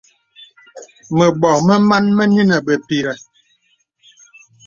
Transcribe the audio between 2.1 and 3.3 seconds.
mə nə́ nə̀ bèpìghə̀.